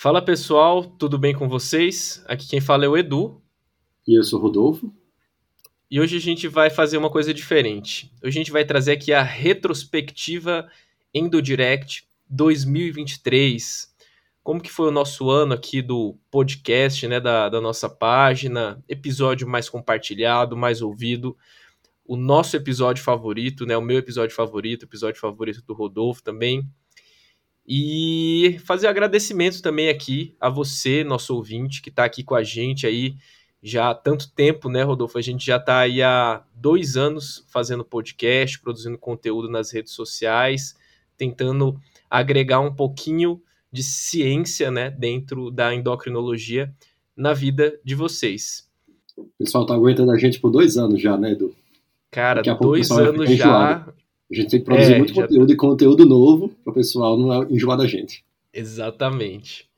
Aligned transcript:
Fala 0.00 0.22
pessoal, 0.22 0.84
tudo 0.84 1.18
bem 1.18 1.34
com 1.34 1.48
vocês? 1.48 2.22
Aqui 2.28 2.46
quem 2.46 2.60
fala 2.60 2.84
é 2.84 2.88
o 2.88 2.96
Edu. 2.96 3.42
E 4.06 4.16
eu 4.16 4.22
sou 4.22 4.38
o 4.38 4.42
Rodolfo. 4.42 4.94
E 5.90 6.00
hoje 6.00 6.16
a 6.16 6.20
gente 6.20 6.46
vai 6.46 6.70
fazer 6.70 6.96
uma 6.96 7.10
coisa 7.10 7.34
diferente. 7.34 8.08
Hoje 8.22 8.38
a 8.38 8.40
gente 8.40 8.52
vai 8.52 8.64
trazer 8.64 8.92
aqui 8.92 9.12
a 9.12 9.24
retrospectiva 9.24 10.70
EndoDirect 11.12 12.06
2023. 12.30 13.92
Como 14.40 14.60
que 14.60 14.70
foi 14.70 14.86
o 14.86 14.92
nosso 14.92 15.30
ano 15.30 15.54
aqui 15.54 15.82
do 15.82 16.16
podcast, 16.30 17.08
né, 17.08 17.18
da, 17.18 17.48
da 17.48 17.60
nossa 17.60 17.88
página, 17.88 18.80
episódio 18.88 19.48
mais 19.48 19.68
compartilhado, 19.68 20.56
mais 20.56 20.80
ouvido, 20.80 21.36
o 22.06 22.16
nosso 22.16 22.56
episódio 22.56 23.02
favorito, 23.02 23.66
né, 23.66 23.76
o 23.76 23.82
meu 23.82 23.98
episódio 23.98 24.36
favorito, 24.36 24.84
episódio 24.84 25.20
favorito 25.20 25.60
do 25.62 25.74
Rodolfo 25.74 26.22
também. 26.22 26.64
E 27.70 28.58
fazer 28.64 28.86
agradecimentos 28.86 29.60
também 29.60 29.90
aqui 29.90 30.34
a 30.40 30.48
você, 30.48 31.04
nosso 31.04 31.36
ouvinte, 31.36 31.82
que 31.82 31.90
está 31.90 32.02
aqui 32.02 32.24
com 32.24 32.34
a 32.34 32.42
gente 32.42 32.86
aí 32.86 33.14
já 33.62 33.90
há 33.90 33.94
tanto 33.94 34.32
tempo, 34.32 34.70
né, 34.70 34.82
Rodolfo? 34.82 35.18
A 35.18 35.22
gente 35.22 35.44
já 35.44 35.58
está 35.58 35.80
aí 35.80 36.02
há 36.02 36.42
dois 36.54 36.96
anos 36.96 37.44
fazendo 37.48 37.84
podcast, 37.84 38.58
produzindo 38.58 38.96
conteúdo 38.96 39.50
nas 39.50 39.70
redes 39.70 39.92
sociais, 39.92 40.76
tentando 41.14 41.78
agregar 42.08 42.60
um 42.60 42.74
pouquinho 42.74 43.42
de 43.70 43.82
ciência, 43.82 44.70
né, 44.70 44.88
dentro 44.88 45.50
da 45.50 45.74
endocrinologia 45.74 46.72
na 47.14 47.34
vida 47.34 47.78
de 47.84 47.94
vocês. 47.94 48.66
O 49.14 49.28
pessoal 49.38 49.66
tá 49.66 49.74
aguentando 49.74 50.10
a 50.12 50.16
gente 50.16 50.40
por 50.40 50.50
dois 50.50 50.78
anos 50.78 51.02
já, 51.02 51.18
né, 51.18 51.32
Edu? 51.32 51.54
Cara, 52.10 52.40
dois 52.40 52.90
anos 52.90 53.28
já. 53.28 53.86
A 54.30 54.34
gente 54.34 54.50
tem 54.50 54.60
que 54.60 54.66
produzir 54.66 54.94
é, 54.94 54.98
muito 54.98 55.14
conteúdo 55.14 55.46
tá... 55.46 55.52
e 55.52 55.56
conteúdo 55.56 56.06
novo 56.06 56.48
para 56.62 56.70
o 56.70 56.74
pessoal 56.74 57.16
não 57.16 57.50
enjoar 57.50 57.78
da 57.78 57.86
gente. 57.86 58.24
Exatamente. 58.52 59.68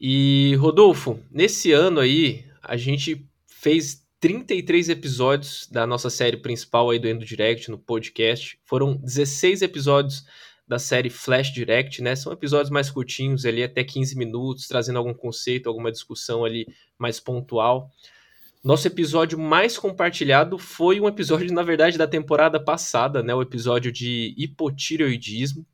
E, 0.00 0.56
Rodolfo, 0.58 1.18
nesse 1.30 1.72
ano 1.72 2.00
aí, 2.00 2.44
a 2.62 2.76
gente 2.76 3.24
fez 3.46 4.02
33 4.18 4.88
episódios 4.88 5.68
da 5.70 5.86
nossa 5.86 6.08
série 6.08 6.36
principal 6.36 6.90
aí 6.90 6.98
do 6.98 7.08
Endo 7.08 7.24
Direct 7.24 7.70
no 7.70 7.78
podcast. 7.78 8.58
Foram 8.64 8.96
16 8.96 9.62
episódios 9.62 10.24
da 10.66 10.78
série 10.78 11.10
Flash 11.10 11.52
Direct, 11.52 12.00
né? 12.00 12.16
São 12.16 12.32
episódios 12.32 12.70
mais 12.70 12.90
curtinhos 12.90 13.44
ali, 13.44 13.62
até 13.62 13.84
15 13.84 14.16
minutos, 14.16 14.66
trazendo 14.66 14.98
algum 14.98 15.12
conceito, 15.12 15.68
alguma 15.68 15.92
discussão 15.92 16.44
ali 16.44 16.66
mais 16.98 17.20
pontual. 17.20 17.90
Nosso 18.62 18.86
episódio 18.86 19.36
mais 19.36 19.76
compartilhado 19.76 20.56
foi 20.56 21.00
um 21.00 21.08
episódio, 21.08 21.52
na 21.52 21.64
verdade, 21.64 21.98
da 21.98 22.06
temporada 22.06 22.60
passada, 22.60 23.20
né? 23.20 23.34
O 23.34 23.42
episódio 23.42 23.90
de 23.90 24.32
hipotireoidismo, 24.38 25.66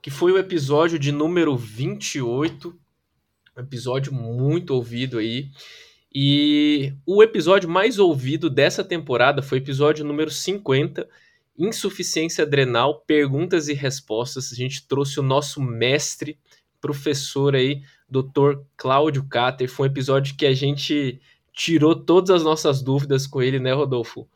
que 0.00 0.08
foi 0.08 0.32
o 0.32 0.38
episódio 0.38 0.98
de 0.98 1.12
número 1.12 1.54
28, 1.54 2.74
um 3.54 3.60
episódio 3.60 4.14
muito 4.14 4.70
ouvido 4.70 5.18
aí. 5.18 5.50
E 6.14 6.94
o 7.04 7.22
episódio 7.22 7.68
mais 7.68 7.98
ouvido 7.98 8.48
dessa 8.48 8.82
temporada 8.82 9.42
foi 9.42 9.58
o 9.58 9.62
episódio 9.62 10.02
número 10.02 10.30
50, 10.30 11.06
Insuficiência 11.58 12.44
Adrenal, 12.44 13.00
Perguntas 13.06 13.68
e 13.68 13.74
Respostas. 13.74 14.50
A 14.50 14.54
gente 14.54 14.88
trouxe 14.88 15.20
o 15.20 15.22
nosso 15.22 15.60
mestre, 15.60 16.38
professor 16.80 17.54
aí, 17.54 17.82
Dr. 18.08 18.62
Cláudio 18.74 19.24
Cater. 19.24 19.68
Foi 19.68 19.86
um 19.86 19.90
episódio 19.90 20.34
que 20.34 20.46
a 20.46 20.54
gente 20.54 21.20
tirou 21.56 21.96
todas 21.96 22.28
as 22.30 22.44
nossas 22.44 22.82
dúvidas 22.82 23.26
com 23.26 23.40
ele, 23.40 23.58
né, 23.58 23.72
Rodolfo? 23.72 24.28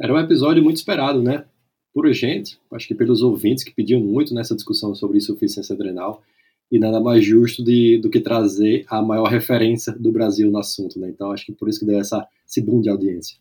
Era 0.00 0.14
um 0.14 0.18
episódio 0.18 0.64
muito 0.64 0.78
esperado, 0.78 1.22
né? 1.22 1.44
Por 1.92 2.10
gente, 2.12 2.58
acho 2.72 2.88
que 2.88 2.94
pelos 2.94 3.22
ouvintes 3.22 3.62
que 3.62 3.74
pediam 3.74 4.00
muito 4.00 4.34
nessa 4.34 4.56
discussão 4.56 4.94
sobre 4.94 5.18
insuficiência 5.18 5.74
adrenal, 5.74 6.22
e 6.72 6.78
nada 6.78 6.98
mais 6.98 7.24
justo 7.24 7.62
de, 7.62 7.98
do 7.98 8.10
que 8.10 8.18
trazer 8.18 8.84
a 8.88 9.00
maior 9.00 9.28
referência 9.28 9.92
do 9.92 10.10
Brasil 10.10 10.50
no 10.50 10.58
assunto, 10.58 10.98
né? 10.98 11.08
Então 11.08 11.30
acho 11.30 11.46
que 11.46 11.52
por 11.52 11.68
isso 11.68 11.78
que 11.78 11.86
deu 11.86 12.00
essa, 12.00 12.26
esse 12.46 12.60
boom 12.60 12.80
de 12.80 12.88
audiência. 12.88 13.36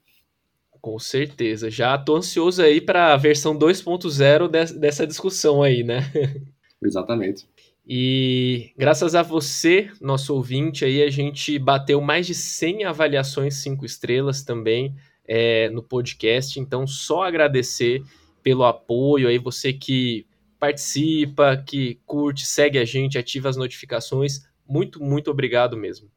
Com 0.79 1.00
certeza. 1.00 1.72
Já 1.72 1.97
tô 1.97 2.17
ansioso 2.17 2.61
aí 2.61 2.79
para 2.79 3.13
a 3.13 3.17
versão 3.17 3.57
2.0 3.57 4.78
dessa 4.78 5.07
discussão 5.07 5.63
aí, 5.63 5.84
né? 5.84 6.01
Exatamente. 6.84 7.47
E 7.88 8.72
graças 8.75 9.13
a 9.13 9.22
você, 9.22 9.91
nosso 10.01 10.34
ouvinte, 10.34 10.84
aí 10.84 11.03
a 11.03 11.09
gente 11.09 11.59
bateu 11.59 12.01
mais 12.01 12.25
de 12.25 12.34
100 12.34 12.85
avaliações 12.85 13.56
5 13.57 13.85
estrelas 13.85 14.44
também 14.44 14.96
é, 15.28 15.69
no 15.69 15.84
podcast. 15.84 16.59
Então, 16.59 16.88
só 16.88 17.23
agradecer 17.23 18.03
pelo 18.41 18.63
apoio 18.63 19.28
aí, 19.28 19.38
você 19.38 19.72
que 19.72 20.25
participa, 20.59 21.57
que 21.57 22.00
curte, 22.06 22.46
segue 22.46 22.79
a 22.79 22.85
gente, 22.85 23.18
ativa 23.18 23.50
as 23.50 23.57
notificações. 23.57 24.47
Muito, 24.67 25.02
muito 25.03 25.29
obrigado 25.29 25.78
mesmo. 25.78 26.09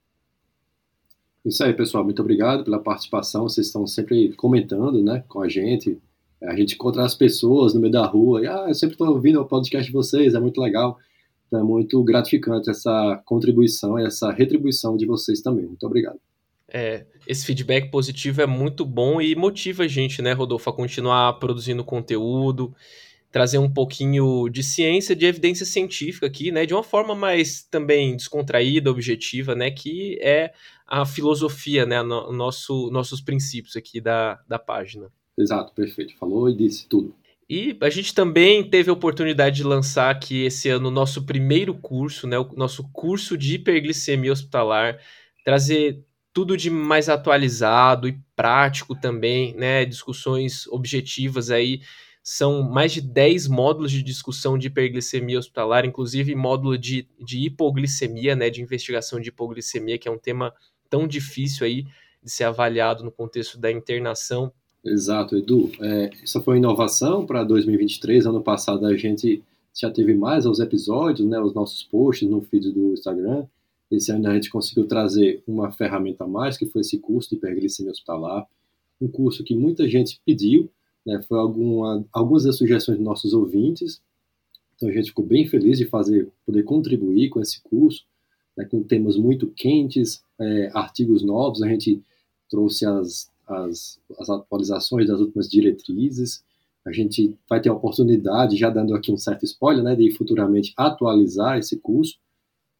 Isso 1.44 1.62
aí, 1.62 1.72
pessoal. 1.74 2.02
Muito 2.02 2.20
obrigado 2.20 2.64
pela 2.64 2.78
participação. 2.78 3.42
Vocês 3.42 3.66
estão 3.66 3.86
sempre 3.86 4.32
comentando 4.34 5.02
né, 5.02 5.22
com 5.28 5.40
a 5.40 5.48
gente. 5.48 5.98
A 6.42 6.54
gente 6.56 6.74
encontra 6.74 7.04
as 7.04 7.14
pessoas 7.14 7.74
no 7.74 7.80
meio 7.80 7.92
da 7.92 8.06
rua 8.06 8.42
e, 8.42 8.46
ah, 8.46 8.66
eu 8.68 8.74
sempre 8.74 8.94
estou 8.94 9.08
ouvindo 9.08 9.40
o 9.40 9.44
podcast 9.44 9.86
de 9.86 9.92
vocês, 9.92 10.34
é 10.34 10.40
muito 10.40 10.60
legal. 10.60 10.98
Então 11.48 11.60
é 11.60 11.64
muito 11.64 12.02
gratificante 12.04 12.70
essa 12.70 13.20
contribuição 13.24 13.98
e 13.98 14.06
essa 14.06 14.30
retribuição 14.30 14.96
de 14.96 15.06
vocês 15.06 15.40
também. 15.40 15.66
Muito 15.66 15.84
obrigado. 15.84 16.20
É, 16.70 17.06
esse 17.26 17.46
feedback 17.46 17.90
positivo 17.90 18.42
é 18.42 18.46
muito 18.46 18.84
bom 18.84 19.20
e 19.20 19.34
motiva 19.34 19.84
a 19.84 19.88
gente, 19.88 20.20
né, 20.20 20.32
Rodolfo, 20.32 20.68
a 20.68 20.72
continuar 20.72 21.32
produzindo 21.38 21.82
conteúdo, 21.82 22.74
trazer 23.30 23.56
um 23.56 23.70
pouquinho 23.70 24.50
de 24.50 24.62
ciência, 24.62 25.16
de 25.16 25.24
evidência 25.24 25.64
científica 25.64 26.26
aqui, 26.26 26.52
né, 26.52 26.66
de 26.66 26.74
uma 26.74 26.82
forma 26.82 27.14
mais 27.14 27.62
também 27.62 28.14
descontraída, 28.14 28.90
objetiva, 28.90 29.54
né, 29.54 29.70
que 29.70 30.18
é 30.20 30.52
a 30.86 31.06
filosofia, 31.06 31.86
né, 31.86 32.02
no, 32.02 32.30
nosso, 32.32 32.90
nossos 32.90 33.22
princípios 33.22 33.74
aqui 33.74 33.98
da, 33.98 34.38
da 34.46 34.58
página. 34.58 35.10
Exato, 35.38 35.72
perfeito. 35.72 36.16
Falou 36.18 36.50
e 36.50 36.54
disse 36.54 36.86
tudo. 36.86 37.14
E 37.50 37.78
a 37.80 37.88
gente 37.88 38.12
também 38.12 38.62
teve 38.68 38.90
a 38.90 38.92
oportunidade 38.92 39.56
de 39.56 39.64
lançar 39.64 40.10
aqui 40.10 40.44
esse 40.44 40.68
ano 40.68 40.88
o 40.88 40.92
nosso 40.92 41.24
primeiro 41.24 41.74
curso, 41.74 42.26
né, 42.26 42.38
o 42.38 42.52
nosso 42.54 42.86
curso 42.92 43.38
de 43.38 43.54
hiperglicemia 43.54 44.32
hospitalar, 44.32 44.98
trazer 45.42 46.04
tudo 46.30 46.58
de 46.58 46.68
mais 46.68 47.08
atualizado 47.08 48.06
e 48.06 48.20
prático 48.36 48.94
também, 48.94 49.54
né, 49.54 49.86
discussões 49.86 50.66
objetivas 50.66 51.50
aí. 51.50 51.80
São 52.22 52.62
mais 52.62 52.92
de 52.92 53.00
10 53.00 53.48
módulos 53.48 53.90
de 53.92 54.02
discussão 54.02 54.58
de 54.58 54.66
hiperglicemia 54.66 55.38
hospitalar, 55.38 55.86
inclusive 55.86 56.34
módulo 56.34 56.76
de, 56.76 57.08
de 57.18 57.46
hipoglicemia, 57.46 58.36
né, 58.36 58.50
de 58.50 58.60
investigação 58.60 59.18
de 59.18 59.30
hipoglicemia, 59.30 59.96
que 59.96 60.06
é 60.06 60.10
um 60.10 60.18
tema 60.18 60.52
tão 60.90 61.08
difícil 61.08 61.64
aí 61.66 61.86
de 62.22 62.30
ser 62.30 62.44
avaliado 62.44 63.02
no 63.02 63.10
contexto 63.10 63.58
da 63.58 63.72
internação 63.72 64.52
Exato, 64.84 65.36
Edu. 65.36 65.70
É, 65.80 66.10
essa 66.22 66.40
foi 66.40 66.54
uma 66.54 66.58
inovação 66.58 67.26
para 67.26 67.42
2023. 67.44 68.26
Ano 68.26 68.42
passado 68.42 68.86
a 68.86 68.96
gente 68.96 69.42
já 69.74 69.90
teve 69.90 70.14
mais 70.14 70.46
os 70.46 70.60
episódios, 70.60 71.28
né, 71.28 71.40
os 71.40 71.54
nossos 71.54 71.82
posts 71.82 72.28
no 72.28 72.40
feed 72.42 72.72
do 72.72 72.92
Instagram. 72.92 73.46
Esse 73.90 74.12
ano 74.12 74.28
a 74.28 74.34
gente 74.34 74.50
conseguiu 74.50 74.86
trazer 74.86 75.42
uma 75.46 75.70
ferramenta 75.70 76.24
a 76.24 76.26
mais, 76.26 76.56
que 76.56 76.66
foi 76.66 76.82
esse 76.82 76.98
curso 76.98 77.30
de 77.30 77.36
hiperglicemia 77.36 77.92
hospitalar. 77.92 78.46
Um 79.00 79.08
curso 79.08 79.44
que 79.44 79.54
muita 79.54 79.88
gente 79.88 80.20
pediu, 80.24 80.70
né, 81.04 81.22
foi 81.22 81.38
alguma, 81.38 82.04
algumas 82.12 82.44
das 82.44 82.56
sugestões 82.56 82.98
dos 82.98 83.04
nossos 83.04 83.32
ouvintes. 83.32 84.00
Então 84.76 84.88
a 84.88 84.92
gente 84.92 85.08
ficou 85.08 85.24
bem 85.24 85.46
feliz 85.46 85.78
de 85.78 85.86
fazer, 85.86 86.28
poder 86.46 86.62
contribuir 86.62 87.30
com 87.30 87.40
esse 87.40 87.60
curso, 87.62 88.04
né, 88.56 88.64
com 88.64 88.82
temas 88.82 89.16
muito 89.16 89.48
quentes, 89.48 90.22
é, 90.38 90.70
artigos 90.72 91.22
novos. 91.22 91.62
A 91.62 91.68
gente 91.68 92.00
trouxe 92.48 92.86
as 92.86 93.30
as, 93.48 93.98
as 94.18 94.28
atualizações 94.28 95.06
das 95.06 95.20
últimas 95.20 95.48
diretrizes. 95.48 96.42
A 96.86 96.92
gente 96.92 97.36
vai 97.48 97.60
ter 97.60 97.68
a 97.68 97.74
oportunidade, 97.74 98.56
já 98.56 98.70
dando 98.70 98.94
aqui 98.94 99.12
um 99.12 99.16
certo 99.16 99.44
spoiler, 99.44 99.82
né, 99.82 99.94
de 99.96 100.10
futuramente 100.12 100.72
atualizar 100.76 101.58
esse 101.58 101.78
curso. 101.78 102.16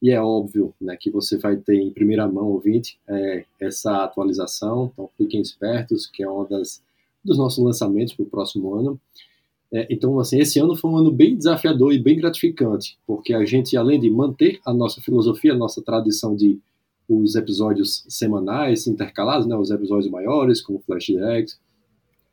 E 0.01 0.11
é 0.11 0.21
óbvio 0.21 0.73
né, 0.81 0.97
que 0.97 1.11
você 1.11 1.37
vai 1.39 1.57
ter 1.57 1.75
em 1.75 1.91
primeira 1.91 2.27
mão, 2.29 2.49
ouvinte, 2.49 2.99
é, 3.09 3.45
essa 3.61 4.05
atualização. 4.05 4.91
Então 4.93 5.11
fiquem 5.17 5.41
espertos, 5.41 6.07
que 6.07 6.23
é 6.23 6.31
um 6.31 6.47
dos 7.25 7.39
nossos 7.39 7.63
lançamentos 7.63 8.15
para 8.15 8.23
o 8.23 8.31
próximo 8.31 8.75
ano. 8.75 9.01
É, 9.71 9.87
então, 9.91 10.19
assim, 10.19 10.39
esse 10.39 10.59
ano 10.59 10.75
foi 10.75 10.91
um 10.91 10.97
ano 10.97 11.11
bem 11.11 11.37
desafiador 11.37 11.93
e 11.93 11.99
bem 11.99 12.17
gratificante, 12.17 12.97
porque 13.07 13.35
a 13.35 13.45
gente, 13.45 13.77
além 13.77 14.01
de 14.01 14.09
manter 14.09 14.61
a 14.65 14.73
nossa 14.73 15.01
filosofia, 15.01 15.53
a 15.53 15.57
nossa 15.57 15.83
tradição 15.83 16.35
de 16.35 16.59
os 17.09 17.35
episódios 17.35 18.05
semanais 18.09 18.87
intercalados, 18.87 19.47
né, 19.47 19.57
os 19.57 19.71
episódios 19.71 20.11
maiores, 20.11 20.61
como 20.61 20.81
Flash 20.81 21.07
Direct. 21.07 21.57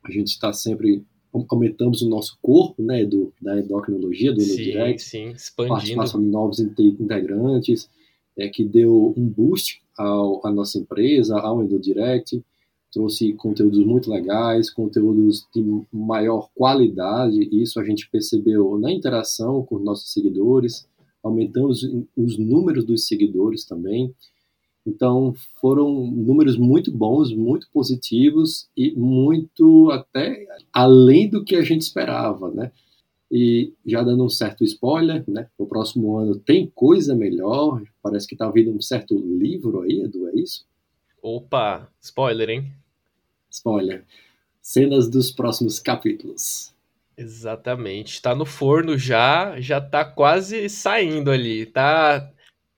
A 0.03 0.11
gente 0.11 0.27
está 0.27 0.51
sempre 0.51 1.03
aumentamos 1.49 2.01
o 2.01 2.09
nosso 2.09 2.37
corpo, 2.41 2.81
né, 2.81 3.05
do, 3.05 3.33
da 3.41 3.59
endocrinologia, 3.59 4.33
do 4.33 4.39
sim, 4.41 4.55
Direct, 4.55 5.03
sim, 5.03 5.29
expandindo. 5.31 5.75
participação 5.75 6.21
de 6.21 6.27
novos 6.27 6.59
integrantes, 6.59 7.89
é, 8.37 8.47
que 8.47 8.63
deu 8.63 9.13
um 9.17 9.27
boost 9.27 9.81
ao, 9.97 10.45
à 10.45 10.51
nossa 10.51 10.77
empresa, 10.77 11.37
ao 11.37 11.61
EndoDirect, 11.61 12.43
trouxe 12.91 13.33
conteúdos 13.33 13.85
muito 13.85 14.09
legais, 14.09 14.69
conteúdos 14.69 15.45
de 15.53 15.61
maior 15.91 16.49
qualidade, 16.55 17.49
isso 17.51 17.79
a 17.79 17.83
gente 17.83 18.09
percebeu 18.09 18.79
na 18.79 18.91
interação 18.91 19.63
com 19.65 19.77
nossos 19.79 20.13
seguidores, 20.13 20.87
aumentamos 21.21 21.83
os 22.15 22.37
números 22.37 22.85
dos 22.85 23.05
seguidores 23.05 23.65
também. 23.65 24.13
Então, 24.85 25.33
foram 25.59 25.89
números 26.05 26.57
muito 26.57 26.91
bons, 26.91 27.33
muito 27.33 27.67
positivos 27.73 28.69
e 28.77 28.91
muito 28.95 29.89
até 29.91 30.45
além 30.71 31.27
do 31.27 31.43
que 31.43 31.55
a 31.55 31.63
gente 31.63 31.81
esperava, 31.81 32.51
né? 32.51 32.71
E 33.31 33.73
já 33.85 34.03
dando 34.03 34.23
um 34.23 34.29
certo 34.29 34.63
spoiler, 34.63 35.23
né? 35.27 35.47
O 35.57 35.65
próximo 35.65 36.17
ano 36.17 36.35
tem 36.35 36.71
coisa 36.75 37.15
melhor. 37.15 37.81
Parece 38.03 38.27
que 38.27 38.35
tá 38.35 38.49
vindo 38.51 38.71
um 38.71 38.81
certo 38.81 39.17
livro 39.17 39.81
aí, 39.81 40.01
Edu, 40.01 40.27
é 40.29 40.35
isso? 40.35 40.65
Opa, 41.21 41.89
spoiler, 41.99 42.49
hein? 42.51 42.71
Spoiler. 43.49 44.05
Cenas 44.61 45.09
dos 45.09 45.31
próximos 45.31 45.79
capítulos. 45.79 46.75
Exatamente. 47.17 48.21
Tá 48.21 48.35
no 48.35 48.45
forno 48.45 48.97
já, 48.97 49.59
já 49.59 49.81
tá 49.81 50.05
quase 50.05 50.69
saindo 50.69 51.31
ali. 51.31 51.65
Tá 51.65 52.31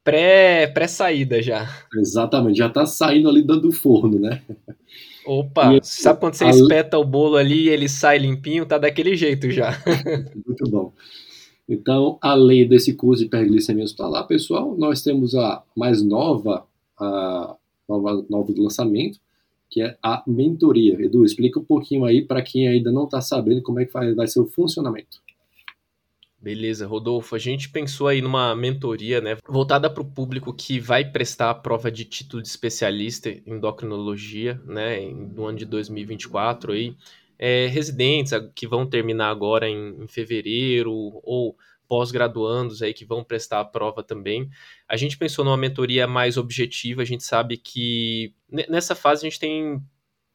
pré, 0.08 0.68
pré-saída 0.68 1.42
já. 1.42 1.68
Exatamente, 1.94 2.58
já 2.58 2.70
tá 2.70 2.86
saindo 2.86 3.28
ali 3.28 3.42
do 3.42 3.74
forno, 3.74 4.18
né? 4.18 4.42
Opa, 5.26 5.76
e, 5.76 5.80
sabe 5.84 6.22
quando 6.22 6.36
você 6.36 6.46
a... 6.46 6.50
espeta 6.50 6.98
o 6.98 7.04
bolo 7.04 7.36
ali 7.36 7.66
e 7.66 7.70
ele 7.70 7.90
sai 7.90 8.18
limpinho? 8.18 8.66
Tá 8.66 8.78
daquele 8.78 9.18
jeito 9.18 9.52
já. 9.52 9.78
Muito 10.48 10.64
bom. 10.70 10.94
Então, 11.68 12.18
além 12.22 12.66
desse 12.66 12.94
curso 12.94 13.20
de 13.20 13.28
hiperglicemia 13.28 13.84
hospitalar, 13.84 14.26
pessoal, 14.26 14.78
nós 14.78 15.02
temos 15.02 15.36
a 15.36 15.62
mais 15.76 16.02
nova, 16.02 16.66
a 16.98 17.58
nova, 17.90 18.26
novo 18.30 18.54
lançamento, 18.58 19.20
que 19.70 19.82
é 19.82 19.98
a 20.02 20.24
mentoria. 20.26 20.94
Edu, 21.04 21.26
explica 21.26 21.60
um 21.60 21.66
pouquinho 21.66 22.06
aí 22.06 22.22
para 22.22 22.42
quem 22.42 22.66
ainda 22.66 22.94
não 22.94 23.04
está 23.04 23.20
sabendo 23.20 23.62
como 23.62 23.82
é 23.82 23.86
que 23.86 23.92
vai, 23.92 24.14
vai 24.14 24.28
ser 24.28 24.40
o 24.40 24.48
funcionamento. 24.48 25.20
Beleza, 26.48 26.88
Rodolfo. 26.88 27.36
A 27.36 27.40
gente 27.40 27.68
pensou 27.68 28.08
aí 28.08 28.22
numa 28.22 28.56
mentoria, 28.56 29.20
né, 29.20 29.36
voltada 29.46 29.90
para 29.90 30.02
o 30.02 30.10
público 30.10 30.54
que 30.54 30.80
vai 30.80 31.04
prestar 31.04 31.50
a 31.50 31.54
prova 31.54 31.92
de 31.92 32.06
título 32.06 32.42
de 32.42 32.48
especialista 32.48 33.30
em 33.30 33.42
endocrinologia, 33.48 34.58
né, 34.64 34.98
no 35.12 35.46
ano 35.46 35.58
de 35.58 35.66
2024 35.66 36.72
aí. 36.72 36.96
É, 37.38 37.68
residentes 37.68 38.32
que 38.56 38.66
vão 38.66 38.86
terminar 38.86 39.30
agora 39.30 39.68
em, 39.68 40.02
em 40.02 40.08
fevereiro 40.08 40.94
ou 41.22 41.58
pós-graduandos 41.86 42.82
aí 42.82 42.94
que 42.94 43.04
vão 43.04 43.26
prestar 43.26 43.60
a 43.60 43.66
prova 43.66 44.02
também. 44.02 44.50
A 44.88 44.96
gente 44.96 45.18
pensou 45.18 45.44
numa 45.44 45.58
mentoria 45.58 46.08
mais 46.08 46.38
objetiva, 46.38 47.02
a 47.02 47.06
gente 47.06 47.26
sabe 47.26 47.58
que 47.58 48.34
nessa 48.70 48.96
fase 48.96 49.28
a 49.28 49.30
gente 49.30 49.40
tem 49.40 49.84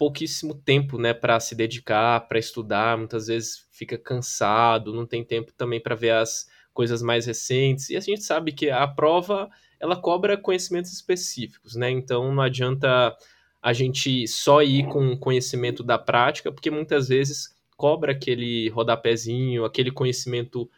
pouquíssimo 0.03 0.53
tempo, 0.53 0.99
né, 0.99 1.15
para 1.15 1.39
se 1.39 1.55
dedicar, 1.55 2.27
para 2.27 2.37
estudar, 2.37 2.99
muitas 2.99 3.29
vezes 3.29 3.69
fica 3.71 3.97
cansado, 3.97 4.93
não 4.93 5.07
tem 5.07 5.25
tempo 5.25 5.53
também 5.53 5.81
para 5.81 5.95
ver 5.95 6.11
as 6.11 6.49
coisas 6.75 7.01
mais 7.01 7.25
recentes. 7.25 7.89
E 7.89 7.97
a 7.97 8.01
gente 8.01 8.25
sabe 8.25 8.51
que 8.51 8.69
a 8.69 8.85
prova, 8.89 9.49
ela 9.79 9.95
cobra 9.95 10.37
conhecimentos 10.37 10.93
específicos, 10.93 11.77
né? 11.77 11.89
Então 11.89 12.35
não 12.35 12.43
adianta 12.43 13.17
a 13.63 13.73
gente 13.73 14.27
só 14.27 14.61
ir 14.61 14.89
com 14.89 15.17
conhecimento 15.17 15.85
da 15.85 16.01
prática, 16.01 16.51
porque 16.51 16.69
muitas 16.69 17.07
vezes 17.07 17.55
cobra 17.77 18.11
aquele 18.11 18.71
rodapézinho, 18.71 19.65
aquele 19.65 19.93
conhecimento 19.93 20.69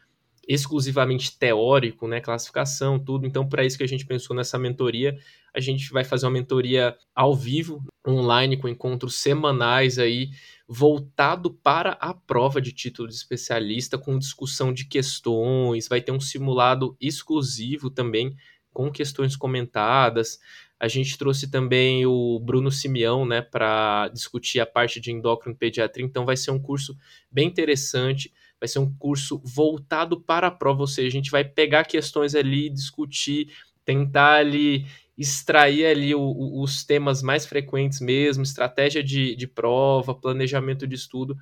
exclusivamente 0.49 1.39
teórico, 1.39 2.07
né, 2.07 2.21
classificação, 2.21 2.99
tudo. 2.99 3.27
Então, 3.27 3.49
para 3.49 3.65
isso 3.65 3.79
que 3.79 3.85
a 3.85 3.89
gente 3.89 4.07
pensou 4.07 4.35
nessa 4.35 4.59
mentoria, 4.59 5.17
a 5.55 5.61
gente 5.61 5.91
vai 5.93 6.05
fazer 6.05 6.27
uma 6.27 6.33
mentoria 6.33 6.97
ao 7.15 7.35
vivo, 7.35 7.83
online, 8.07 8.57
com 8.57 8.69
encontros 8.69 9.17
semanais 9.17 9.99
aí, 9.99 10.31
voltado 10.69 11.53
para 11.53 11.93
a 12.01 12.15
prova 12.15 12.61
de 12.61 12.73
título 12.73 13.09
de 13.09 13.15
especialista, 13.15 13.99
com 13.99 14.19
discussão 14.19 14.73
de 14.73 14.87
questões, 14.87 15.89
vai 15.89 16.01
ter 16.01 16.13
um 16.13 16.21
simulado 16.21 16.97
exclusivo 17.01 17.91
também, 17.91 18.35
com 18.73 18.91
questões 18.91 19.37
comentadas. 19.37 20.39
A 20.81 20.89
gente 20.89 21.17
trouxe 21.17 21.51
também 21.51 22.05
o 22.05 22.39
Bruno 22.41 22.71
Simeão, 22.71 23.25
né, 23.25 23.41
para 23.41 24.09
discutir 24.09 24.61
a 24.61 24.67
parte 24.67 25.01
de 25.01 25.13
endócrino 25.13 25.57
pediatria, 25.57 26.05
então 26.05 26.25
vai 26.25 26.37
ser 26.37 26.51
um 26.51 26.61
curso 26.61 26.97
bem 27.31 27.47
interessante 27.49 28.33
vai 28.65 28.69
ser 28.69 28.79
um 28.79 28.91
curso 28.95 29.41
voltado 29.45 30.19
para 30.19 30.47
a 30.47 30.51
prova, 30.51 30.81
ou 30.81 30.87
seja, 30.87 31.09
a 31.09 31.11
gente 31.11 31.31
vai 31.31 31.45
pegar 31.45 31.85
questões 31.85 32.35
ali, 32.35 32.71
discutir, 32.71 33.53
tentar 33.85 34.37
ali 34.37 34.87
extrair 35.17 35.85
ali 35.87 36.15
o, 36.15 36.21
o, 36.21 36.63
os 36.63 36.83
temas 36.83 37.23
mais 37.23 37.47
frequentes 37.47 38.01
mesmo, 38.01 38.43
estratégia 38.43 39.05
de, 39.05 39.37
de 39.37 39.47
prova, 39.47 40.15
planejamento 40.15 40.87
de 40.87 40.95
estudo, 40.95 41.37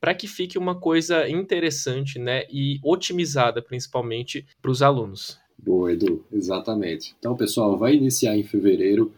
para 0.00 0.12
que 0.12 0.26
fique 0.26 0.58
uma 0.58 0.78
coisa 0.78 1.28
interessante, 1.28 2.18
né, 2.18 2.44
e 2.50 2.78
otimizada 2.82 3.62
principalmente 3.62 4.44
para 4.60 4.70
os 4.70 4.82
alunos. 4.82 5.38
Boa, 5.56 5.92
Edu, 5.92 6.26
exatamente. 6.32 7.14
Então, 7.18 7.34
pessoal, 7.34 7.78
vai 7.78 7.94
iniciar 7.94 8.36
em 8.36 8.44
fevereiro. 8.44 9.14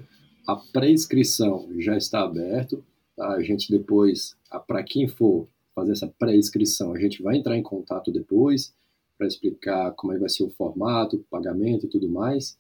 A 0.47 0.55
pré-inscrição 0.55 1.69
já 1.79 1.97
está 1.97 2.21
aberta. 2.21 2.79
Tá? 3.17 3.33
A 3.33 3.43
gente 3.43 3.71
depois, 3.71 4.37
para 4.67 4.83
quem 4.85 5.09
for 5.09 5.49
fazer 5.79 5.93
essa 5.93 6.09
pré-inscrição. 6.19 6.93
A 6.93 6.99
gente 6.99 7.23
vai 7.23 7.37
entrar 7.37 7.57
em 7.57 7.63
contato 7.63 8.11
depois 8.11 8.75
para 9.17 9.27
explicar 9.27 9.93
como 9.93 10.13
é 10.13 10.19
vai 10.19 10.29
ser 10.29 10.45
o 10.45 10.51
formato, 10.51 11.17
o 11.17 11.25
pagamento 11.31 11.87
e 11.87 11.89
tudo 11.89 12.09
mais. 12.09 12.59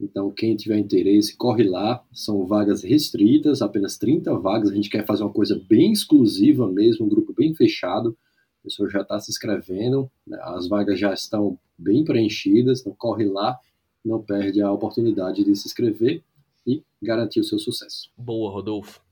Então, 0.00 0.30
quem 0.30 0.54
tiver 0.54 0.78
interesse, 0.78 1.36
corre 1.36 1.64
lá. 1.64 2.04
São 2.12 2.46
vagas 2.46 2.82
restritas, 2.84 3.62
apenas 3.62 3.96
30 3.98 4.32
vagas. 4.38 4.70
A 4.70 4.74
gente 4.74 4.90
quer 4.90 5.04
fazer 5.04 5.24
uma 5.24 5.32
coisa 5.32 5.60
bem 5.68 5.92
exclusiva 5.92 6.70
mesmo, 6.70 7.06
um 7.06 7.08
grupo 7.08 7.32
bem 7.32 7.54
fechado. 7.54 8.16
A 8.60 8.64
pessoa 8.64 8.88
já 8.88 9.00
está 9.00 9.18
se 9.18 9.30
inscrevendo, 9.30 10.10
né? 10.26 10.38
as 10.42 10.68
vagas 10.68 10.98
já 10.98 11.12
estão 11.12 11.58
bem 11.76 12.04
preenchidas. 12.04 12.80
Então, 12.80 12.94
corre 12.96 13.24
lá, 13.24 13.58
não 14.04 14.22
perde 14.22 14.62
a 14.62 14.70
oportunidade 14.70 15.44
de 15.44 15.56
se 15.56 15.66
inscrever 15.66 16.22
e 16.64 16.82
garantir 17.02 17.40
o 17.40 17.44
seu 17.44 17.58
sucesso. 17.58 18.10
Boa, 18.16 18.52
Rodolfo. 18.52 19.07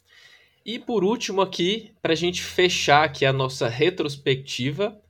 E 0.66 0.80
por 0.80 1.04
último 1.04 1.40
aqui, 1.42 1.92
para 2.02 2.12
a 2.12 2.16
gente 2.16 2.42
fechar 2.42 3.04
aqui 3.04 3.24
a 3.24 3.32
nossa 3.32 3.68
retrospectiva, 3.68 5.00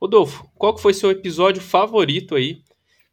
Rodolfo, 0.00 0.50
qual 0.54 0.74
que 0.74 0.80
foi 0.80 0.94
seu 0.94 1.10
episódio 1.10 1.60
favorito 1.60 2.34
aí 2.34 2.62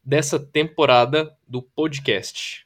dessa 0.01 0.39
temporada 0.39 1.35
do 1.45 1.61
podcast? 1.61 2.65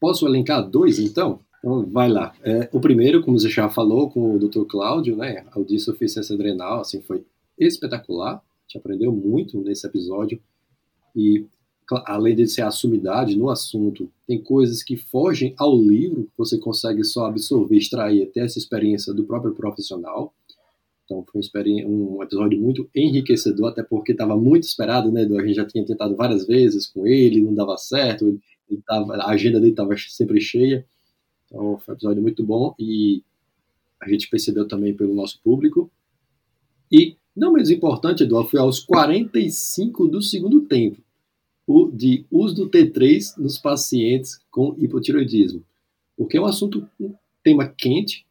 Posso 0.00 0.26
elencar 0.26 0.68
dois, 0.68 0.98
então? 0.98 1.38
Então, 1.60 1.86
vai 1.86 2.08
lá. 2.08 2.34
É, 2.42 2.68
o 2.72 2.80
primeiro, 2.80 3.22
como 3.22 3.38
você 3.38 3.48
já 3.48 3.68
falou 3.68 4.10
com 4.10 4.34
o 4.34 4.38
Dr. 4.40 4.64
Cláudio, 4.64 5.14
né, 5.14 5.46
a 5.52 5.60
insuficiência 5.72 6.34
adrenal, 6.34 6.80
assim, 6.80 7.00
foi 7.02 7.24
espetacular. 7.56 8.38
A 8.38 8.42
gente 8.66 8.78
aprendeu 8.78 9.12
muito 9.12 9.60
nesse 9.60 9.86
episódio. 9.86 10.42
E 11.14 11.46
além 12.06 12.34
de 12.34 12.48
ser 12.48 12.62
a 12.62 12.70
sumidade 12.70 13.36
no 13.36 13.48
assunto, 13.48 14.10
tem 14.26 14.42
coisas 14.42 14.82
que 14.82 14.96
fogem 14.96 15.54
ao 15.56 15.76
livro, 15.76 16.28
você 16.36 16.58
consegue 16.58 17.04
só 17.04 17.26
absorver, 17.26 17.76
extrair 17.76 18.24
até 18.24 18.40
essa 18.40 18.58
experiência 18.58 19.14
do 19.14 19.24
próprio 19.24 19.54
profissional. 19.54 20.34
Então 21.04 21.24
foi 21.30 21.40
um 21.86 22.20
episódio 22.22 22.60
muito 22.60 22.90
enriquecedor, 22.92 23.68
até 23.68 23.82
porque 23.82 24.10
estava 24.10 24.36
muito 24.36 24.64
esperado, 24.64 25.12
né? 25.12 25.22
A 25.22 25.46
gente 25.46 25.54
já 25.54 25.64
tinha 25.64 25.84
tentado 25.84 26.16
várias 26.16 26.44
vezes 26.46 26.88
com 26.88 27.06
ele, 27.06 27.40
não 27.40 27.54
dava 27.54 27.76
certo, 27.76 28.40
ele 28.68 28.82
tava, 28.84 29.14
a 29.14 29.30
agenda 29.30 29.60
dele 29.60 29.70
estava 29.70 29.96
sempre 29.96 30.40
cheia. 30.40 30.84
Então 31.46 31.78
foi 31.78 31.94
um 31.94 31.96
episódio 31.96 32.22
muito 32.22 32.42
bom 32.42 32.74
e 32.78 33.22
a 34.00 34.08
gente 34.08 34.28
percebeu 34.28 34.66
também 34.66 34.92
pelo 34.92 35.14
nosso 35.14 35.40
público. 35.40 35.88
E, 36.90 37.16
não 37.36 37.52
menos 37.52 37.70
importante, 37.70 38.24
Eduardo, 38.24 38.50
foi 38.50 38.58
aos 38.58 38.80
45 38.80 40.08
do 40.08 40.20
segundo 40.20 40.62
tempo 40.62 41.05
de 41.92 42.24
uso 42.30 42.54
do 42.54 42.70
T3 42.70 43.36
nos 43.38 43.58
pacientes 43.58 44.38
com 44.50 44.74
hipotiroidismo, 44.78 45.62
porque 46.16 46.36
é 46.36 46.40
um 46.40 46.46
assunto, 46.46 46.88
um 46.98 47.12
tema 47.42 47.66
quente, 47.66 48.24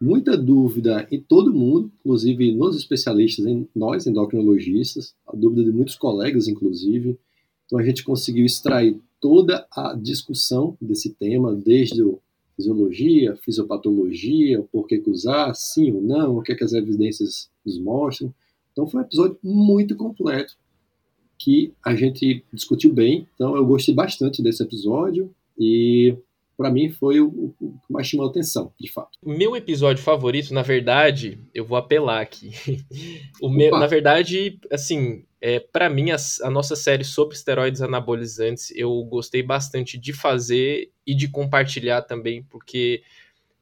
muita 0.00 0.36
dúvida 0.36 1.06
em 1.10 1.20
todo 1.20 1.52
mundo, 1.52 1.90
inclusive 2.00 2.52
nos 2.52 2.76
especialistas, 2.76 3.44
em 3.46 3.68
nós 3.74 4.06
endocrinologistas, 4.06 5.14
a 5.26 5.36
dúvida 5.36 5.64
de 5.64 5.72
muitos 5.72 5.96
colegas, 5.96 6.48
inclusive. 6.48 7.18
Então 7.66 7.78
a 7.78 7.82
gente 7.82 8.04
conseguiu 8.04 8.46
extrair 8.46 8.98
toda 9.20 9.66
a 9.70 9.94
discussão 9.94 10.76
desse 10.80 11.10
tema, 11.14 11.54
desde 11.54 12.02
o 12.02 12.20
fisiologia, 12.56 13.36
fisiopatologia, 13.36 14.62
por 14.72 14.88
que 14.88 15.00
usar, 15.06 15.54
sim 15.54 15.92
ou 15.92 16.02
não, 16.02 16.38
o 16.38 16.42
que, 16.42 16.52
é 16.52 16.54
que 16.56 16.64
as 16.64 16.72
evidências 16.72 17.48
nos 17.64 17.78
mostram. 17.78 18.34
Então 18.72 18.86
foi 18.86 19.00
um 19.00 19.04
episódio 19.04 19.38
muito 19.42 19.94
completo 19.94 20.56
que 21.38 21.72
a 21.84 21.94
gente 21.94 22.44
discutiu 22.52 22.92
bem. 22.92 23.26
Então 23.34 23.56
eu 23.56 23.64
gostei 23.64 23.94
bastante 23.94 24.42
desse 24.42 24.62
episódio 24.62 25.34
e 25.58 26.16
para 26.56 26.72
mim 26.72 26.90
foi 26.90 27.20
o, 27.20 27.54
que 27.60 27.92
mais 27.92 28.08
chamou 28.08 28.26
atenção, 28.26 28.72
de 28.78 28.90
fato. 28.90 29.10
Meu 29.24 29.54
episódio 29.54 30.02
favorito, 30.02 30.52
na 30.52 30.62
verdade, 30.62 31.38
eu 31.54 31.64
vou 31.64 31.78
apelar 31.78 32.20
aqui. 32.20 32.50
o 33.40 33.48
meu, 33.48 33.78
na 33.78 33.86
verdade, 33.86 34.58
assim, 34.72 35.24
é, 35.40 35.60
para 35.60 35.88
mim 35.88 36.10
a, 36.10 36.16
a, 36.42 36.50
nossa 36.50 36.74
série 36.74 37.04
sobre 37.04 37.36
esteroides 37.36 37.80
anabolizantes 37.80 38.72
eu 38.74 39.04
gostei 39.04 39.40
bastante 39.40 39.96
de 39.96 40.12
fazer 40.12 40.90
e 41.06 41.14
de 41.14 41.28
compartilhar 41.28 42.02
também, 42.02 42.42
porque 42.42 43.02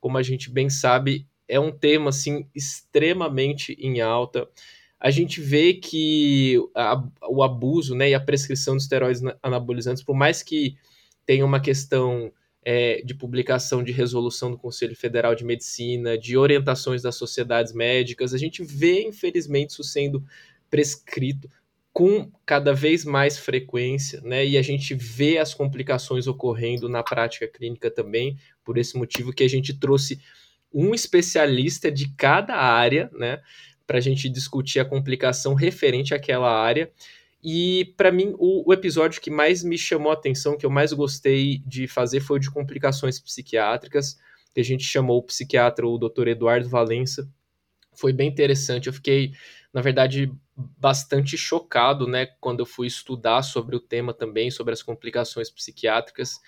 como 0.01 0.17
a 0.17 0.23
gente 0.23 0.51
bem 0.51 0.71
sabe, 0.71 1.27
é 1.47 1.61
um 1.61 1.71
tema 1.71 2.09
assim 2.09 2.47
extremamente 2.55 3.77
em 3.79 4.01
alta 4.01 4.49
a 4.99 5.11
gente 5.11 5.41
vê 5.41 5.75
que 5.75 6.57
a, 6.75 7.03
o 7.29 7.43
abuso 7.43 7.95
né, 7.95 8.11
e 8.11 8.15
a 8.15 8.21
prescrição 8.21 8.77
de 8.77 8.83
esteroides 8.83 9.23
anabolizantes, 9.43 10.03
por 10.03 10.15
mais 10.15 10.43
que 10.43 10.77
tenha 11.25 11.45
uma 11.45 11.61
questão 11.61 12.33
é, 12.65 13.03
de 13.03 13.15
publicação 13.15 13.83
de 13.83 13.93
resolução 13.93 14.51
do 14.51 14.59
Conselho 14.59 14.97
Federal 14.97 15.35
de 15.35 15.45
Medicina, 15.45 16.19
de 16.19 16.37
orientações 16.37 17.03
das 17.03 17.15
sociedades 17.15 17.73
médicas, 17.73 18.35
a 18.35 18.39
gente 18.39 18.65
vê, 18.65 19.03
infelizmente, 19.03 19.71
isso 19.71 19.85
sendo 19.85 20.25
prescrito 20.69 21.49
com 21.93 22.31
cada 22.45 22.75
vez 22.75 23.05
mais 23.05 23.39
frequência, 23.39 24.21
né? 24.21 24.45
E 24.45 24.59
a 24.59 24.63
gente 24.63 24.95
vê 24.95 25.39
as 25.39 25.55
complicações 25.55 26.27
ocorrendo 26.27 26.89
na 26.89 27.03
prática 27.03 27.49
clínica 27.49 27.91
também, 27.91 28.37
por 28.65 28.77
esse 28.77 28.99
motivo 28.99 29.33
que 29.33 29.45
a 29.45 29.49
gente 29.49 29.73
trouxe 29.73 30.21
um 30.73 30.95
especialista 30.95 31.91
de 31.91 32.13
cada 32.15 32.55
área, 32.55 33.09
né? 33.15 33.41
Para 33.87 33.99
a 33.99 34.01
gente 34.01 34.29
discutir 34.29 34.81
a 34.81 34.85
complicação 34.85 35.55
referente 35.55 36.15
àquela 36.15 36.51
área. 36.51 36.91
E 37.43 37.95
para 37.97 38.11
mim, 38.11 38.35
o, 38.39 38.69
o, 38.69 38.73
episódio 38.73 39.21
que 39.21 39.31
mais 39.31 39.63
me 39.63 39.79
chamou 39.79 40.11
a 40.11 40.15
atenção, 40.15 40.57
que 40.57 40.67
eu 40.67 40.71
mais 40.71 40.93
gostei 40.93 41.59
de 41.67 41.87
fazer, 41.87 42.21
foi 42.21 42.39
o 42.39 42.41
de 42.41 42.51
complicações 42.51 43.21
psiquiátricas, 43.21 44.19
que 44.53 44.61
a 44.61 44.65
gente 44.65 44.83
chamou 44.83 45.19
o 45.19 45.23
psiquiatra, 45.23 45.87
o 45.87 45.99
Dr. 45.99 46.29
Eduardo 46.29 46.69
Valença. 46.69 47.31
Foi 47.95 48.13
bem 48.13 48.29
interessante. 48.29 48.89
Eu 48.89 48.93
fiquei, 48.93 49.33
na 49.73 49.81
verdade, 49.81 50.33
bastante 50.57 51.37
chocado, 51.37 52.07
né, 52.07 52.27
quando 52.41 52.61
eu 52.61 52.67
fui 52.67 52.87
estudar 52.87 53.43
sobre 53.43 53.77
o 53.77 53.81
tema 53.81 54.13
também, 54.13 54.51
sobre 54.51 54.73
as 54.73 54.83
complicações 54.83 55.51
psiquiátricas. 55.51 56.41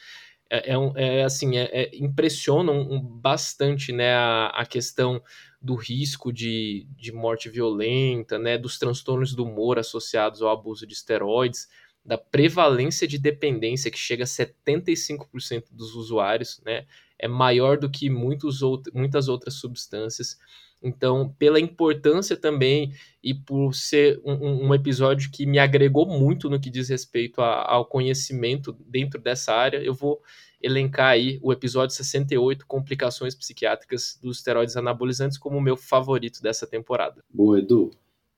É, 0.50 0.72
é, 0.72 1.18
é 1.18 1.24
assim, 1.24 1.56
é, 1.56 1.64
é 1.72 1.96
impressiona 1.96 2.72
um, 2.72 2.94
um, 2.94 3.00
bastante, 3.02 3.92
né, 3.92 4.14
a, 4.14 4.46
a 4.46 4.66
questão 4.66 5.22
do 5.60 5.74
risco 5.74 6.32
de, 6.32 6.86
de 6.96 7.12
morte 7.12 7.48
violenta, 7.50 8.38
né, 8.38 8.56
dos 8.56 8.78
transtornos 8.78 9.34
do 9.34 9.44
humor 9.44 9.78
associados 9.78 10.40
ao 10.40 10.50
abuso 10.50 10.86
de 10.86 10.94
esteroides, 10.94 11.68
da 12.04 12.16
prevalência 12.16 13.06
de 13.06 13.18
dependência 13.18 13.90
que 13.90 13.98
chega 13.98 14.24
a 14.24 14.26
75% 14.26 15.64
dos 15.70 15.94
usuários, 15.94 16.60
né, 16.64 16.86
é 17.18 17.28
maior 17.28 17.76
do 17.76 17.90
que 17.90 18.08
muitos 18.08 18.62
out 18.62 18.90
muitas 18.94 19.28
outras 19.28 19.54
substâncias. 19.54 20.38
Então, 20.82 21.34
pela 21.38 21.58
importância 21.58 22.36
também 22.36 22.92
e 23.22 23.34
por 23.34 23.74
ser 23.74 24.20
um, 24.24 24.68
um, 24.68 24.74
episódio 24.74 25.30
que 25.30 25.44
me 25.44 25.58
agregou 25.58 26.06
muito 26.06 26.48
no 26.48 26.60
que 26.60 26.70
diz 26.70 26.88
respeito 26.88 27.40
a, 27.40 27.68
ao 27.68 27.84
conhecimento 27.84 28.76
dentro 28.86 29.20
dessa 29.20 29.52
área, 29.52 29.78
eu 29.78 29.92
vou 29.92 30.22
elencar 30.62 31.10
aí 31.10 31.38
o 31.42 31.52
episódio 31.52 31.94
68, 31.96 32.66
Complicações 32.66 33.34
Psiquiátricas 33.34 34.18
dos 34.22 34.38
Esteroides 34.38 34.76
Anabolizantes, 34.76 35.38
como 35.38 35.58
o 35.58 35.62
meu 35.62 35.76
favorito 35.76 36.40
dessa 36.42 36.66
temporada. 36.66 37.22
Boa, 37.32 37.58
Edu. 37.58 37.90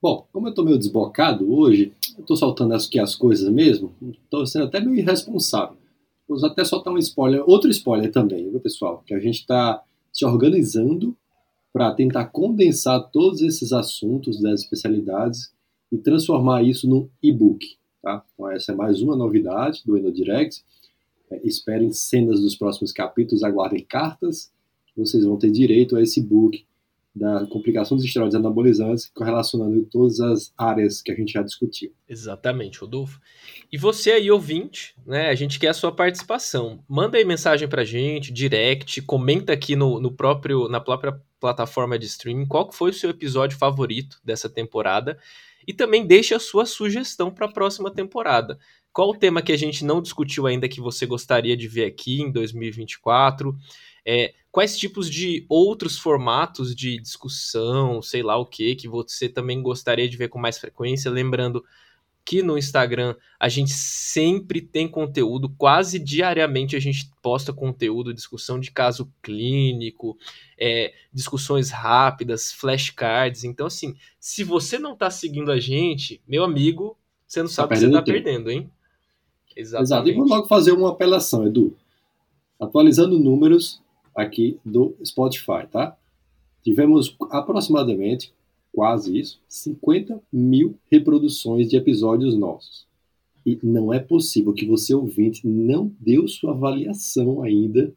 Bom, 0.02 0.26
como 0.32 0.48
eu 0.48 0.54
tô 0.54 0.64
meio 0.64 0.78
desbocado 0.78 1.54
hoje, 1.54 1.92
eu 2.16 2.24
tô 2.24 2.34
soltando 2.34 2.74
aqui 2.74 2.98
as 2.98 3.14
coisas 3.14 3.50
mesmo, 3.50 3.94
tô 4.30 4.46
sendo 4.46 4.64
até 4.64 4.80
meio 4.80 4.96
irresponsável. 4.96 5.76
Vou 6.26 6.38
até 6.46 6.64
soltar 6.64 6.92
um 6.92 6.98
spoiler, 6.98 7.42
outro 7.46 7.68
spoiler 7.70 8.10
também, 8.10 8.48
viu, 8.48 8.60
pessoal? 8.60 9.02
Que 9.04 9.12
a 9.12 9.20
gente 9.20 9.40
está 9.40 9.82
se 10.12 10.24
organizando 10.24 11.14
para 11.72 11.92
tentar 11.94 12.26
condensar 12.26 13.10
todos 13.10 13.42
esses 13.42 13.72
assuntos 13.72 14.40
das 14.40 14.62
especialidades 14.62 15.52
e 15.90 15.98
transformar 15.98 16.62
isso 16.62 16.88
num 16.88 17.08
e-book. 17.22 17.76
Tá? 18.02 18.24
Então, 18.34 18.50
essa 18.50 18.72
é 18.72 18.74
mais 18.74 19.02
uma 19.02 19.16
novidade 19.16 19.82
do 19.84 19.96
EnoDirect. 19.96 20.64
É, 21.30 21.40
esperem 21.46 21.92
cenas 21.92 22.40
dos 22.40 22.56
próximos 22.56 22.92
capítulos, 22.92 23.44
aguardem 23.44 23.84
cartas. 23.84 24.50
Vocês 24.96 25.24
vão 25.24 25.38
ter 25.38 25.50
direito 25.50 25.96
a 25.96 26.02
esse 26.02 26.20
book 26.20 26.64
da 27.14 27.44
complicação 27.46 27.96
dos 27.96 28.06
esteroides 28.06 28.36
anabolizantes, 28.36 29.10
correlacionando 29.12 29.84
todas 29.90 30.20
as 30.20 30.52
áreas 30.56 31.02
que 31.02 31.10
a 31.10 31.14
gente 31.14 31.32
já 31.32 31.42
discutiu. 31.42 31.92
Exatamente, 32.08 32.78
Rodolfo. 32.78 33.20
E 33.70 33.76
você 33.76 34.12
aí, 34.12 34.30
ouvinte, 34.30 34.94
né? 35.04 35.28
A 35.28 35.34
gente 35.34 35.58
quer 35.58 35.68
a 35.68 35.74
sua 35.74 35.92
participação. 35.92 36.84
Manda 36.88 37.18
aí 37.18 37.24
mensagem 37.24 37.68
pra 37.68 37.84
gente, 37.84 38.32
direct, 38.32 39.02
comenta 39.02 39.52
aqui 39.52 39.74
no, 39.74 40.00
no 40.00 40.12
próprio, 40.12 40.68
na 40.68 40.80
própria 40.80 41.20
plataforma 41.40 41.98
de 41.98 42.06
streaming 42.06 42.46
qual 42.46 42.70
foi 42.70 42.90
o 42.90 42.94
seu 42.94 43.10
episódio 43.10 43.58
favorito 43.58 44.20
dessa 44.22 44.48
temporada 44.48 45.18
e 45.66 45.72
também 45.72 46.06
deixe 46.06 46.34
a 46.34 46.38
sua 46.38 46.66
sugestão 46.66 47.30
para 47.30 47.46
a 47.46 47.52
próxima 47.52 47.90
temporada. 47.90 48.58
Qual 48.92 49.10
o 49.10 49.16
tema 49.16 49.42
que 49.42 49.52
a 49.52 49.56
gente 49.56 49.84
não 49.84 50.02
discutiu 50.02 50.46
ainda 50.46 50.68
que 50.68 50.80
você 50.80 51.06
gostaria 51.06 51.56
de 51.56 51.68
ver 51.68 51.84
aqui 51.84 52.20
em 52.20 52.30
2024? 52.30 53.56
É, 54.04 54.34
quais 54.50 54.76
tipos 54.76 55.08
de 55.08 55.46
outros 55.48 55.98
formatos 55.98 56.74
de 56.74 57.00
discussão, 57.00 58.02
sei 58.02 58.22
lá 58.22 58.36
o 58.36 58.46
que, 58.46 58.74
que 58.74 58.88
você 58.88 59.28
também 59.28 59.62
gostaria 59.62 60.08
de 60.08 60.16
ver 60.16 60.28
com 60.28 60.38
mais 60.38 60.58
frequência? 60.58 61.10
Lembrando 61.10 61.64
que 62.24 62.42
no 62.42 62.56
Instagram 62.56 63.14
a 63.38 63.48
gente 63.48 63.72
sempre 63.72 64.60
tem 64.60 64.86
conteúdo, 64.86 65.48
quase 65.56 65.98
diariamente 65.98 66.76
a 66.76 66.80
gente 66.80 67.10
posta 67.22 67.52
conteúdo, 67.52 68.14
discussão 68.14 68.60
de 68.60 68.70
caso 68.70 69.12
clínico, 69.22 70.16
é, 70.58 70.92
discussões 71.12 71.70
rápidas, 71.70 72.52
flashcards. 72.52 73.44
Então, 73.44 73.66
assim, 73.66 73.94
se 74.18 74.44
você 74.44 74.78
não 74.78 74.92
está 74.92 75.10
seguindo 75.10 75.50
a 75.50 75.58
gente, 75.58 76.20
meu 76.26 76.44
amigo, 76.44 76.96
você 77.26 77.40
não 77.40 77.48
tá 77.48 77.54
sabe 77.54 77.66
o 77.66 77.74
que 77.74 77.80
você 77.80 77.86
está 77.86 78.02
perdendo, 78.02 78.50
hein? 78.50 78.70
Exatamente. 79.56 79.86
Exato. 79.86 80.08
E 80.08 80.14
vou 80.14 80.26
logo 80.26 80.46
fazer 80.46 80.72
uma 80.72 80.90
apelação, 80.90 81.46
Edu. 81.46 81.76
Atualizando 82.58 83.18
números 83.18 83.82
aqui 84.14 84.58
do 84.64 84.96
Spotify, 85.04 85.66
tá? 85.70 85.96
Tivemos 86.62 87.16
aproximadamente, 87.30 88.32
quase 88.72 89.18
isso, 89.18 89.40
50 89.48 90.22
mil 90.32 90.78
reproduções 90.90 91.68
de 91.68 91.76
episódios 91.76 92.36
nossos. 92.36 92.86
E 93.44 93.58
não 93.62 93.92
é 93.92 93.98
possível 93.98 94.52
que 94.52 94.66
você, 94.66 94.94
ouvinte, 94.94 95.46
não 95.46 95.94
deu 95.98 96.28
sua 96.28 96.52
avaliação 96.52 97.42
ainda 97.42 97.92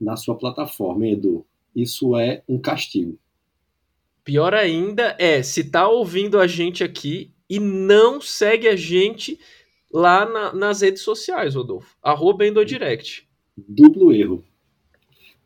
na 0.00 0.16
sua 0.16 0.34
plataforma, 0.34 1.06
Edu. 1.06 1.44
Isso 1.74 2.16
é 2.16 2.42
um 2.48 2.58
castigo. 2.58 3.18
Pior 4.24 4.54
ainda 4.54 5.14
é, 5.18 5.42
se 5.42 5.64
tá 5.64 5.88
ouvindo 5.88 6.38
a 6.38 6.46
gente 6.46 6.82
aqui 6.82 7.30
e 7.48 7.60
não 7.60 8.20
segue 8.20 8.66
a 8.68 8.76
gente 8.76 9.38
lá 9.92 10.24
na, 10.24 10.52
nas 10.54 10.80
redes 10.80 11.02
sociais, 11.02 11.54
Rodolfo. 11.54 11.96
Arroba 12.02 12.46
Endodirect. 12.46 13.28
Duplo 13.56 14.12
erro. 14.12 14.44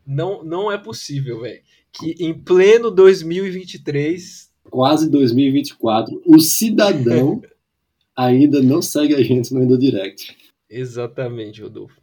Não, 0.07 0.43
não 0.43 0.73
é 0.73 0.78
possível, 0.78 1.40
velho. 1.40 1.62
Que 1.99 2.14
em 2.19 2.35
pleno 2.35 2.90
2023. 2.90 4.49
Quase 4.71 5.11
2024, 5.11 6.23
o 6.26 6.38
cidadão 6.38 7.40
ainda 8.14 8.61
não 8.62 8.83
segue 8.83 9.14
a 9.14 9.23
gente 9.23 9.52
no 9.52 9.62
Endodirect. 9.62 10.37
Exatamente, 10.69 11.62
Rodolfo. 11.62 11.99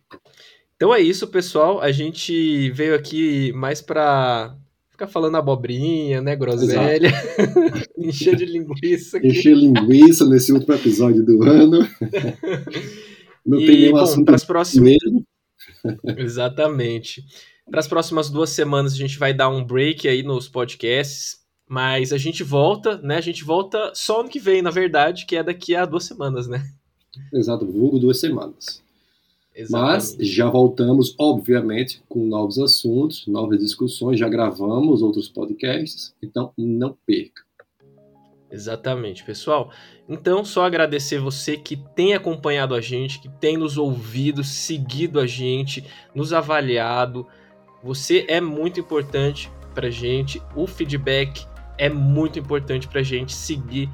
Então 0.76 0.94
é 0.94 1.00
isso, 1.00 1.28
pessoal. 1.28 1.80
A 1.80 1.92
gente 1.92 2.72
veio 2.72 2.96
aqui 2.96 3.54
mais 3.54 3.82
para 3.82 4.58
ficar 4.90 5.08
falando 5.08 5.36
abobrinha, 5.36 6.22
né, 6.22 6.36
groselha, 6.36 7.12
encher 7.98 8.36
de 8.36 8.46
linguiça. 8.46 9.18
Aqui. 9.18 9.28
Encher 9.28 9.56
linguiça 9.56 10.26
nesse 10.28 10.52
último 10.52 10.74
episódio 10.74 11.24
do 11.24 11.44
ano. 11.44 11.80
Não 13.46 13.60
e, 13.60 13.66
tem 13.68 13.80
nenhum 13.82 13.92
bom, 13.92 14.00
assunto 14.00 14.48
próximas. 14.48 14.96
Exatamente. 16.18 17.24
Para 17.70 17.80
as 17.80 17.88
próximas 17.88 18.30
duas 18.30 18.52
semanas 18.52 18.94
a 18.94 18.98
gente 18.98 19.18
vai 19.18 19.34
dar 19.34 19.50
um 19.50 19.64
break 19.64 20.08
aí 20.08 20.22
nos 20.22 20.48
podcasts, 20.48 21.40
mas 21.68 22.14
a 22.14 22.18
gente 22.18 22.44
volta, 22.44 22.98
né? 23.00 23.18
A 23.18 23.22
gente 23.22 23.44
volta 23.44 23.92
só 23.96 24.22
ano 24.22 24.30
que 24.30 24.40
vem, 24.40 24.62
na 24.62 24.70
verdade, 24.70 25.26
que 25.26 25.36
é 25.36 25.44
daqui 25.44 25.76
a 25.76 25.86
duas 25.86 26.06
semanas, 26.06 26.48
né? 26.48 26.64
Exato, 27.34 27.66
vulgo 27.66 27.98
duas 27.98 28.20
semanas. 28.20 28.84
Exatamente. 29.56 30.18
Mas 30.18 30.18
já 30.20 30.50
voltamos, 30.50 31.16
obviamente, 31.18 32.04
com 32.10 32.26
novos 32.26 32.60
assuntos, 32.60 33.26
novas 33.26 33.60
discussões, 33.60 34.20
já 34.20 34.28
gravamos 34.28 35.02
outros 35.02 35.30
podcasts, 35.30 36.14
então 36.22 36.52
não 36.58 36.96
perca. 37.06 37.46
Exatamente, 38.52 39.24
pessoal. 39.24 39.72
Então, 40.08 40.46
só 40.46 40.66
agradecer 40.66 41.20
você 41.20 41.58
que 41.58 41.76
tem 41.76 42.14
acompanhado 42.14 42.76
a 42.76 42.82
gente, 42.82 43.20
que 43.20 43.30
tem 43.30 43.58
nos 43.58 43.78
ouvido, 43.78 44.44
seguido 44.44 45.20
a 45.20 45.26
gente, 45.26 45.84
nos 46.14 46.32
avaliado. 46.32 47.26
Você 47.86 48.26
é 48.28 48.42
muito 48.42 48.80
importante 48.80 49.52
pra 49.76 49.92
gente, 49.92 50.42
o 50.56 50.66
feedback 50.66 51.46
é 51.78 51.88
muito 51.88 52.40
importante 52.40 52.88
pra 52.88 53.04
gente 53.04 53.32
seguir 53.32 53.92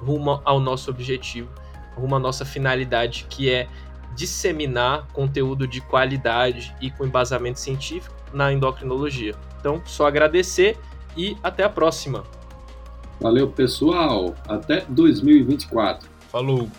rumo 0.00 0.40
ao 0.46 0.58
nosso 0.58 0.90
objetivo, 0.90 1.50
rumo 1.94 2.16
à 2.16 2.18
nossa 2.18 2.46
finalidade, 2.46 3.26
que 3.28 3.50
é 3.50 3.68
disseminar 4.14 5.06
conteúdo 5.12 5.68
de 5.68 5.82
qualidade 5.82 6.74
e 6.80 6.90
com 6.90 7.04
embasamento 7.04 7.60
científico 7.60 8.14
na 8.32 8.50
endocrinologia. 8.50 9.34
Então, 9.60 9.82
só 9.84 10.06
agradecer 10.06 10.78
e 11.14 11.36
até 11.42 11.64
a 11.64 11.68
próxima. 11.68 12.24
Valeu, 13.20 13.50
pessoal. 13.50 14.34
Até 14.48 14.86
2024. 14.88 16.08
Falou. 16.30 16.70